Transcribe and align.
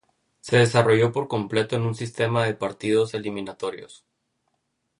Se 0.39 0.57
desarrolló 0.57 1.11
por 1.11 1.27
completo 1.27 1.75
en 1.75 1.83
un 1.83 1.93
sistema 1.93 2.43
de 2.43 2.55
partidos 2.55 3.13
eliminatorios. 3.13 4.03